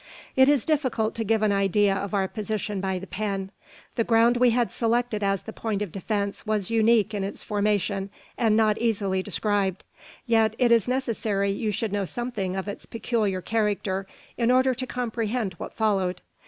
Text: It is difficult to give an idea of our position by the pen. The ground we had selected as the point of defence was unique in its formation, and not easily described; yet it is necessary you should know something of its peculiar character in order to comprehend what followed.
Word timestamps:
It 0.35 0.49
is 0.49 0.65
difficult 0.65 1.13
to 1.13 1.23
give 1.23 1.43
an 1.43 1.51
idea 1.51 1.93
of 1.93 2.15
our 2.15 2.27
position 2.27 2.81
by 2.81 2.97
the 2.97 3.05
pen. 3.05 3.51
The 3.97 4.03
ground 4.03 4.35
we 4.37 4.49
had 4.49 4.71
selected 4.71 5.21
as 5.21 5.43
the 5.43 5.53
point 5.53 5.83
of 5.83 5.91
defence 5.91 6.43
was 6.43 6.71
unique 6.71 7.13
in 7.13 7.23
its 7.23 7.43
formation, 7.43 8.09
and 8.35 8.57
not 8.57 8.79
easily 8.79 9.21
described; 9.21 9.83
yet 10.25 10.55
it 10.57 10.71
is 10.71 10.87
necessary 10.87 11.51
you 11.51 11.71
should 11.71 11.93
know 11.93 12.05
something 12.05 12.55
of 12.55 12.67
its 12.67 12.87
peculiar 12.87 13.43
character 13.43 14.07
in 14.39 14.49
order 14.49 14.73
to 14.73 14.87
comprehend 14.87 15.53
what 15.59 15.75
followed. 15.75 16.21